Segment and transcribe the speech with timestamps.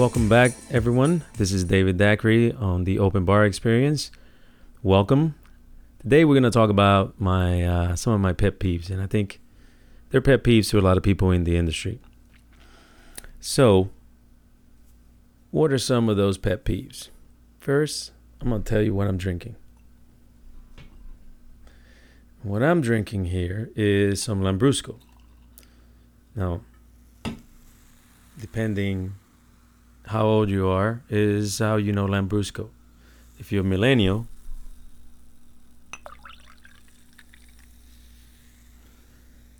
[0.00, 1.24] Welcome back, everyone.
[1.36, 4.10] This is David Dacry on the Open Bar Experience.
[4.82, 5.34] Welcome.
[6.00, 9.06] Today we're going to talk about my uh, some of my pet peeves, and I
[9.06, 9.42] think
[10.08, 12.00] they're pet peeves to a lot of people in the industry.
[13.40, 13.90] So,
[15.50, 17.10] what are some of those pet peeves?
[17.58, 19.56] First, I'm going to tell you what I'm drinking.
[22.42, 24.98] What I'm drinking here is some Lambrusco.
[26.34, 26.62] Now,
[28.38, 29.16] depending
[30.10, 32.68] how old you are, is how you know Lambrusco.
[33.38, 34.26] If you're a millennial,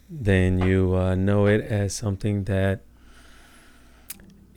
[0.09, 2.81] then you uh, know it as something that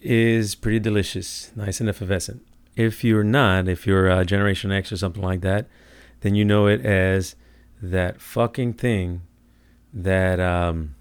[0.01, 2.41] is pretty delicious, nice and effervescent.
[2.75, 5.67] If you're not, if you're uh, Generation X or something like that,
[6.21, 7.35] then you know it as
[7.83, 9.21] that fucking thing
[9.93, 10.95] that um,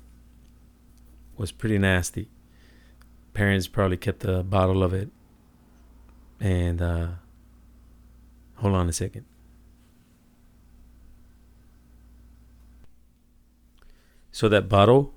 [1.39, 2.29] was pretty nasty.
[3.35, 5.11] Parents probably kept a bottle of it.
[6.41, 7.09] And uh,
[8.57, 9.25] hold on a second.
[14.33, 15.15] So that bottle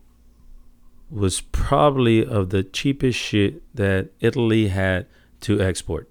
[1.10, 5.08] was probably of the cheapest shit that Italy had
[5.42, 6.10] to export.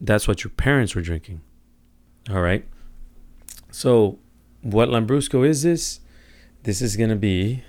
[0.00, 1.40] That's what your parents were drinking.
[2.30, 2.66] All right.
[3.70, 4.18] So,
[4.62, 6.00] what Lambrusco is this?
[6.62, 7.64] This is going to be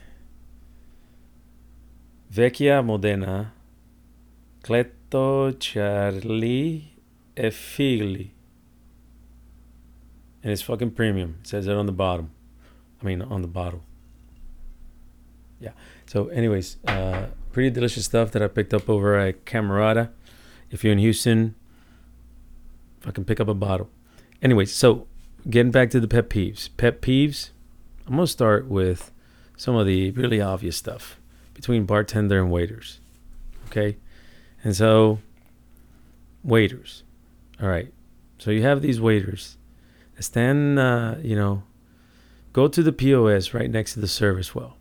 [2.32, 3.52] Vecchia Modena,
[4.64, 6.82] Cleto Chiarli
[7.36, 8.32] e Figli.
[10.42, 11.40] And it's fucking premium.
[11.42, 12.32] It says it on the bottom.
[13.02, 13.84] I mean, on the bottle.
[15.60, 15.72] Yeah.
[16.06, 20.10] So, anyways, uh, pretty delicious stuff that I picked up over at Camerata.
[20.70, 21.56] If you're in Houston,
[23.02, 23.90] fucking pick up a bottle.
[24.42, 25.06] Anyways, so
[25.50, 26.70] getting back to the pet peeves.
[26.78, 27.50] Pet peeves.
[28.08, 29.12] I'm gonna start with
[29.58, 31.18] some of the really obvious stuff
[31.54, 33.00] between bartender and waiters.
[33.68, 33.98] Okay,
[34.64, 35.20] and so
[36.44, 37.04] waiters.
[37.62, 37.94] All right.
[38.38, 39.58] So you have these waiters
[40.16, 41.64] that stand, uh, you know,
[42.54, 44.78] go to the POS right next to the service well.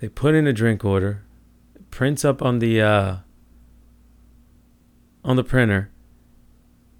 [0.00, 1.24] They put in a drink order,
[1.90, 3.16] prints up on the uh,
[5.24, 5.90] on the printer,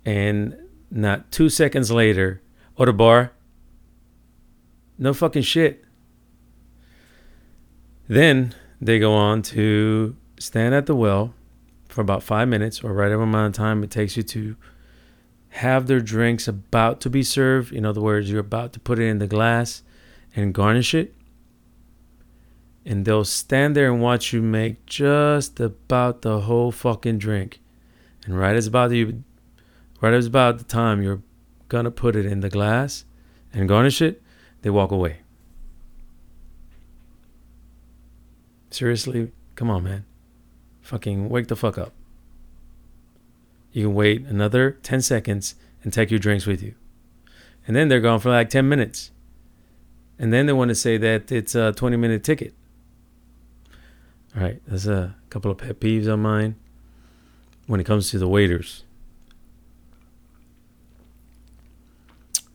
[0.04, 0.56] and
[0.90, 2.42] not two seconds later,
[2.76, 3.32] order bar.
[4.98, 5.84] No fucking shit.
[8.08, 11.34] Then they go on to stand at the well
[11.88, 14.56] for about five minutes or whatever amount of time it takes you to
[15.50, 17.72] have their drinks about to be served.
[17.72, 19.82] In other words, you're about to put it in the glass
[20.34, 21.14] and garnish it.
[22.84, 27.60] And they'll stand there and watch you make just about the whole fucking drink.
[28.24, 29.22] And right as about you
[30.00, 31.22] right as about the time you're
[31.68, 33.04] gonna put it in the glass
[33.52, 34.22] and garnish it,
[34.62, 35.18] they walk away.
[38.70, 40.04] Seriously, come on, man.
[40.82, 41.92] Fucking wake the fuck up.
[43.72, 46.74] You can wait another 10 seconds and take your drinks with you.
[47.66, 49.10] And then they're gone for like 10 minutes.
[50.18, 52.54] And then they want to say that it's a 20 minute ticket.
[54.36, 56.56] All right, there's a couple of pet peeves on mine
[57.66, 58.84] when it comes to the waiters.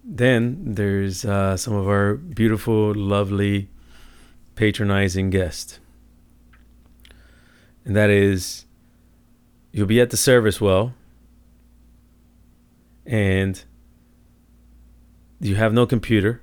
[0.03, 3.69] Then there's uh, some of our beautiful, lovely,
[4.55, 5.79] patronizing guests.
[7.85, 8.65] And that is,
[9.71, 10.93] you'll be at the service well,
[13.05, 13.63] and
[15.39, 16.41] you have no computer,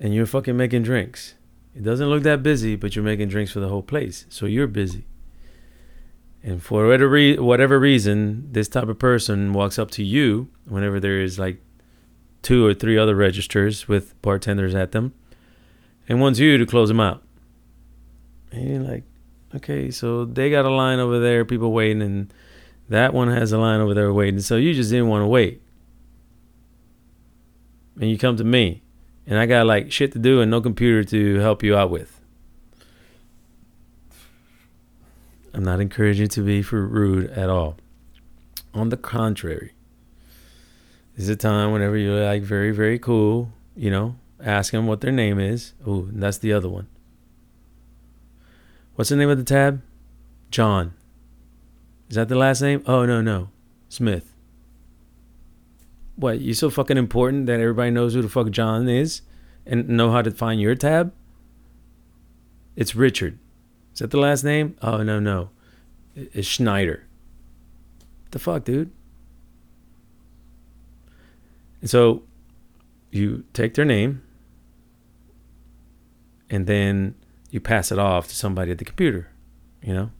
[0.00, 1.34] and you're fucking making drinks.
[1.74, 4.24] It doesn't look that busy, but you're making drinks for the whole place.
[4.30, 5.06] So you're busy.
[6.42, 11.00] And for whatever, re- whatever reason, this type of person walks up to you whenever
[11.00, 11.60] there is like
[12.40, 15.12] two or three other registers with bartenders at them
[16.08, 17.22] and wants you to close them out.
[18.52, 19.02] And you're like,
[19.56, 22.32] okay, so they got a line over there, people waiting, and
[22.88, 24.40] that one has a line over there waiting.
[24.40, 25.62] So you just didn't want to wait.
[28.00, 28.82] And you come to me,
[29.26, 32.20] and I got like shit to do and no computer to help you out with.
[35.54, 37.76] I'm not encouraging to be rude at all.
[38.74, 39.72] On the contrary,
[41.16, 45.12] is a time whenever you're like very, very cool, you know, ask them what their
[45.12, 45.72] name is.
[45.86, 46.88] Oh, that's the other one.
[48.96, 49.82] What's the name of the tab?
[50.50, 50.94] John.
[52.08, 52.82] Is that the last name?
[52.86, 53.50] Oh, no, no.
[53.90, 54.32] Smith.
[56.16, 59.20] What, you so fucking important that everybody knows who the fuck John is
[59.66, 61.12] and know how to find your tab?
[62.74, 63.38] It's Richard.
[63.92, 64.76] Is that the last name?
[64.80, 65.50] Oh, no, no.
[66.14, 67.04] It's Schneider.
[68.30, 68.90] The fuck, dude?
[71.82, 72.22] And so
[73.10, 74.22] you take their name
[76.48, 77.14] and then
[77.50, 79.28] you pass it off to somebody at the computer.
[79.82, 80.10] You know,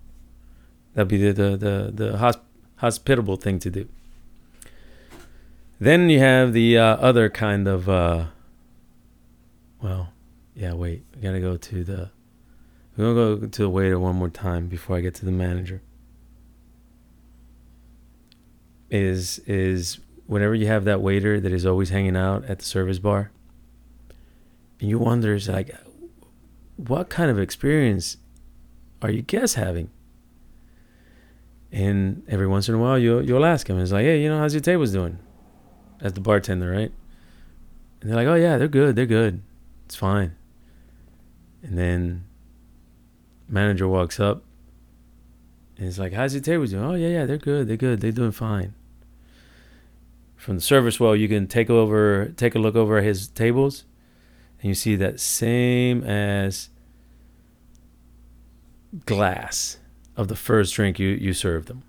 [0.95, 2.41] that'd be the the the, the hosp-
[2.77, 3.89] hospitable thing to do.
[5.79, 7.89] Then you have the uh, other kind of.
[7.89, 8.27] Uh,
[9.83, 10.13] well,
[10.55, 10.73] yeah.
[10.73, 12.11] Wait, we gotta go to the.
[12.97, 15.83] We're gonna go to the waiter one more time before I get to the manager.
[18.89, 22.99] Is is whenever you have that waiter that is always hanging out at the service
[22.99, 23.31] bar,
[24.81, 25.75] and you wonder, is like,
[26.77, 28.17] what kind of experience
[29.03, 29.91] are you guests having?
[31.73, 33.79] And every once in a while, you'll you'll ask him.
[33.79, 35.19] It's like, hey, you know, how's your tables doing?
[36.01, 36.93] As the bartender, right?
[38.01, 39.43] And they're like, oh yeah, they're good, they're good,
[39.85, 40.37] it's fine.
[41.63, 42.25] And then
[43.49, 44.43] manager walks up,
[45.77, 46.85] and he's like, how's your tables doing?
[46.85, 48.75] Oh yeah, yeah, they're good, they're good, they're doing fine.
[50.37, 53.85] From the service well, you can take over, take a look over his tables,
[54.67, 56.71] and you see that same as
[59.05, 59.79] glass
[60.17, 61.85] of the first drink you, you served them.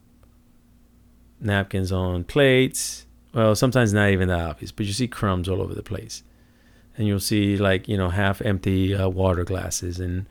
[1.41, 3.07] Napkins on plates.
[3.33, 6.21] Well, sometimes not even that obvious, but you see crumbs all over the place.
[6.95, 10.27] And you'll see like, you know, half empty uh, water glasses and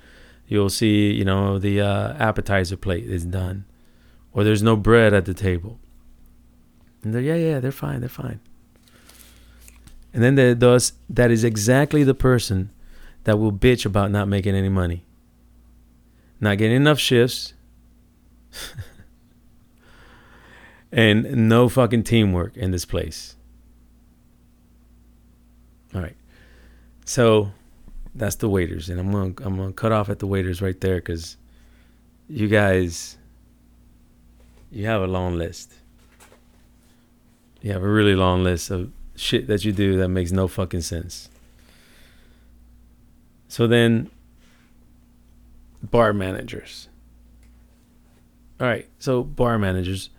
[0.46, 3.64] you'll see, you know, the uh, appetizer plate is done
[4.32, 5.81] or there's no bread at the table.
[7.02, 8.38] And they're, yeah, yeah, they're fine, they're fine.
[10.16, 12.70] And then there does that is exactly the person
[13.24, 15.04] that will bitch about not making any money.
[16.40, 17.52] Not getting enough shifts,
[20.90, 23.36] and no fucking teamwork in this place.
[25.94, 26.16] All right.
[27.04, 27.52] So
[28.14, 30.96] that's the waiters, and I'm gonna I'm gonna cut off at the waiters right there
[30.96, 31.36] because
[32.26, 33.18] you guys
[34.70, 35.74] you have a long list.
[37.60, 40.82] You have a really long list of shit that you do that makes no fucking
[40.82, 41.28] sense.
[43.48, 44.10] So then
[45.82, 46.88] bar managers.
[48.60, 50.10] All right, so bar managers,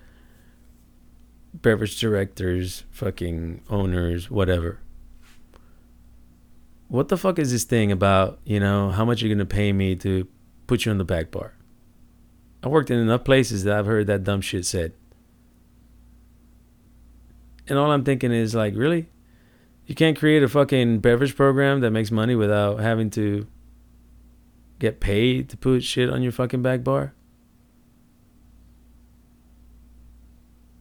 [1.54, 4.80] beverage directors, fucking owners, whatever.
[6.88, 9.74] What the fuck is this thing about, you know, how much you're going to pay
[9.74, 10.28] me to
[10.68, 11.54] put you on the back bar?
[12.64, 14.94] I worked in enough places that I've heard that dumb shit said.
[17.68, 19.10] And all I'm thinking is like, really?
[19.86, 23.48] You can't create a fucking beverage program that makes money without having to
[24.80, 27.14] get paid to put shit on your fucking back bar?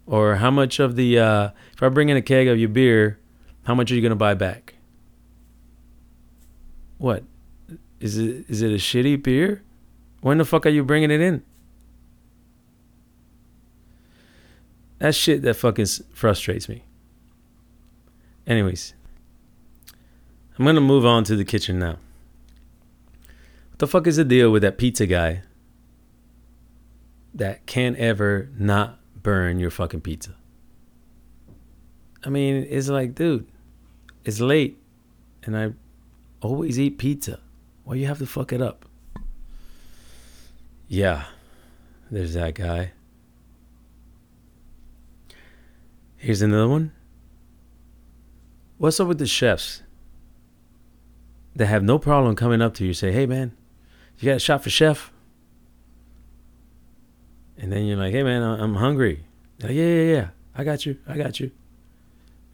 [0.06, 3.18] Or how much of the uh, if I bring in a keg of your beer,
[3.64, 4.74] how much are you gonna buy back?
[6.98, 7.24] What
[8.00, 8.46] is it?
[8.48, 9.62] Is it a shitty beer?
[10.20, 11.42] When the fuck are you bringing it in?
[14.98, 16.84] That shit that fucking frustrates me.
[18.46, 18.94] Anyways,
[20.58, 21.98] I'm gonna move on to the kitchen now.
[23.70, 25.42] What the fuck is the deal with that pizza guy
[27.34, 30.34] that can't ever not burn your fucking pizza.
[32.24, 33.46] I mean, it's like, dude,
[34.24, 34.78] it's late
[35.42, 35.72] and I
[36.40, 37.40] always eat pizza.
[37.84, 38.86] Why you have to fuck it up?
[40.88, 41.24] Yeah,
[42.10, 42.92] there's that guy.
[46.26, 46.90] Here's another one.
[48.78, 49.84] What's up with the chefs
[51.54, 53.56] that have no problem coming up to you and say, "Hey man,
[54.18, 55.12] you got a shot for chef?"
[57.56, 59.26] And then you're like, hey man, I'm hungry.
[59.62, 60.28] Like, yeah, yeah, yeah.
[60.56, 60.98] I got you.
[61.06, 61.52] I got you.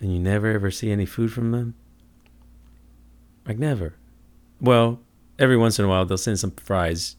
[0.00, 1.74] And you never ever see any food from them?
[3.48, 3.94] Like never.
[4.60, 5.00] Well,
[5.38, 7.16] every once in a while they'll send some fries,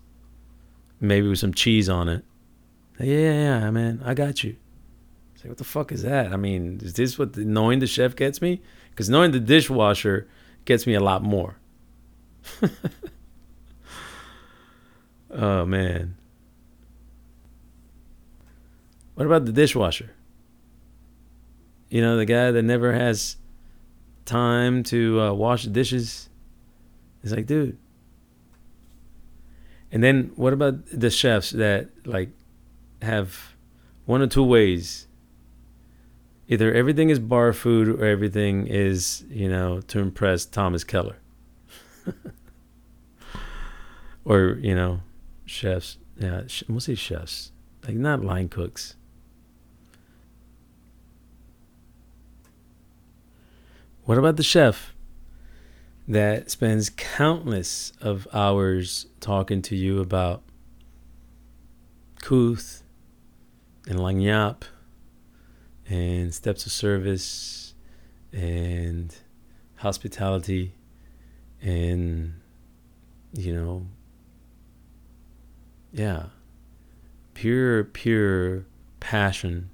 [1.00, 2.24] maybe with some cheese on it.
[3.00, 4.58] Like, yeah, yeah, yeah, man, I got you.
[5.44, 6.32] Like, what the fuck is that?
[6.32, 8.62] I mean, is this what the, knowing the chef gets me?
[8.92, 10.26] Because knowing the dishwasher
[10.64, 11.58] gets me a lot more.
[15.32, 16.16] oh man.
[19.16, 20.12] What about the dishwasher?
[21.90, 23.36] You know, the guy that never has
[24.26, 26.30] time to uh, wash the dishes.
[27.22, 27.78] It's like, dude.
[29.92, 32.30] And then what about the chefs that like
[33.02, 33.56] have
[34.06, 35.08] one or two ways?
[36.48, 41.18] Either everything is bar food or everything is, you know, to impress Thomas Keller.
[44.26, 45.02] or, you know,
[45.46, 45.98] chefs.
[46.18, 47.52] Yeah, we'll say chefs.
[47.88, 48.96] Like not line cooks.
[54.06, 54.94] What about the chef
[56.08, 60.44] that spends countless of hours talking to you about
[62.22, 62.84] Kuth
[63.88, 64.64] and Lagniappe
[65.90, 67.74] and steps of service
[68.32, 69.16] and
[69.76, 70.74] hospitality
[71.62, 72.34] and
[73.34, 73.86] you know
[75.92, 76.26] yeah
[77.34, 78.66] pure, pure
[79.00, 79.70] passion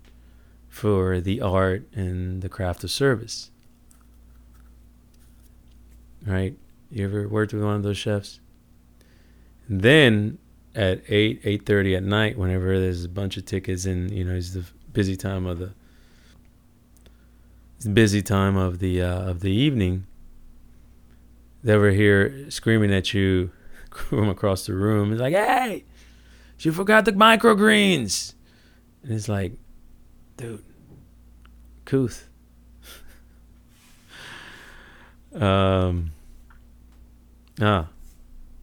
[0.67, 3.51] for the art and the craft of service.
[6.25, 6.57] Right?
[6.91, 8.39] You ever worked with one of those chefs?
[9.67, 10.37] And then
[10.75, 14.35] at eight, eight thirty at night, whenever there's a bunch of tickets and you know
[14.35, 14.63] it's the
[14.93, 15.71] busy time of the
[17.87, 20.05] busy time of the uh, of the evening,
[21.63, 23.51] they were here screaming at you
[23.91, 25.11] from across the room.
[25.11, 25.85] It's like, hey,
[26.59, 28.33] you forgot the microgreens.
[29.03, 29.53] And it's like,
[30.35, 30.63] dude,
[31.85, 32.27] Kuth.
[35.33, 36.11] um,
[37.61, 37.87] ah,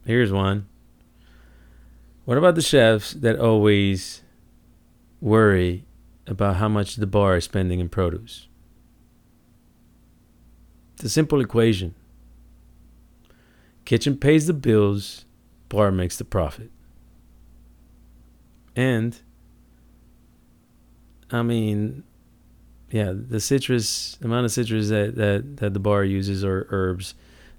[0.05, 0.67] here's one.
[2.25, 4.21] What about the chefs that always
[5.21, 5.85] worry
[6.27, 8.47] about how much the bar is spending in produce?
[10.97, 11.93] It's a simple equation.
[13.85, 15.25] Kitchen pays the bills,
[15.69, 16.71] bar makes the profit.
[18.75, 19.19] And
[21.29, 22.03] I mean,
[22.89, 27.13] yeah, the citrus amount of citrus that, that, that the bar uses or herbs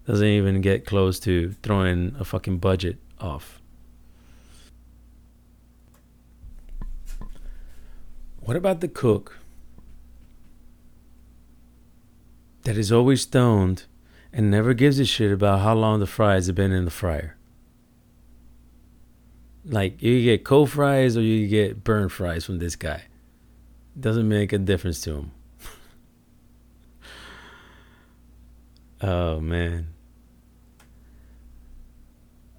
[0.05, 3.61] doesn't even get close to throwing a fucking budget off.
[8.41, 9.39] What about the cook
[12.63, 13.85] that is always stoned
[14.33, 17.37] and never gives a shit about how long the fries have been in the fryer?
[19.65, 23.03] Like you get cold fries or you get burnt fries from this guy.
[23.99, 25.33] Doesn't make a difference to him.
[29.03, 29.89] oh man.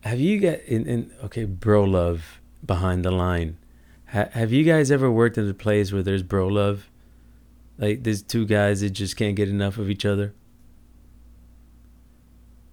[0.03, 3.58] Have you got in, in okay, bro love behind the line?
[4.12, 6.88] Ha, have you guys ever worked in a place where there's bro love?
[7.79, 10.36] Like there's two guys that just can't get enough of each other.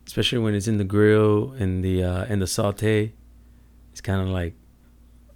[0.06, 3.14] Especially when it's in the grill and the uh, and the saute
[3.96, 4.52] it's kind of like,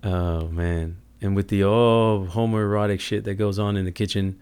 [0.05, 0.99] oh man.
[1.23, 4.39] And with the all homoerotic shit that goes on in the kitchen,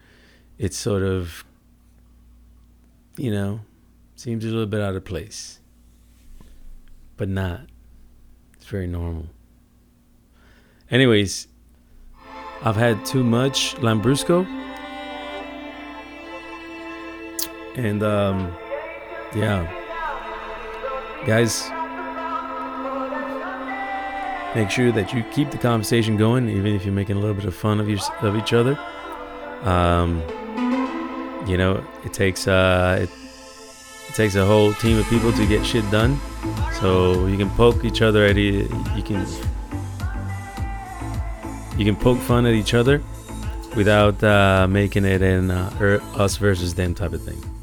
[0.57, 1.45] it's sort of,
[3.15, 3.61] you know,
[4.17, 5.61] seems a little bit out of place.
[7.15, 7.61] But not.
[8.57, 9.27] It's very normal.
[10.91, 11.47] Anyways,
[12.61, 14.68] I've had too much Lambrusco.
[17.85, 18.55] And um
[19.35, 19.67] yeah.
[21.25, 21.69] Guys,
[24.55, 27.45] Make sure that you keep the conversation going, even if you're making a little bit
[27.45, 28.79] of fun of, your, of each other.
[29.61, 30.23] Um,
[31.47, 33.09] you know, it takes uh, it,
[34.09, 36.19] it takes a whole team of people to get shit done.
[36.81, 38.67] So you can poke each other at you
[39.05, 39.23] can
[41.77, 43.03] you can poke fun at each other
[43.75, 47.58] without uh, making it an uh, er, us versus them type of thing.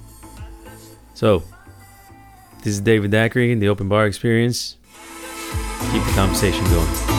[1.17, 1.43] So
[2.59, 4.77] this is David Daiquiri, the Open Bar Experience
[5.93, 7.16] keep the conversation going.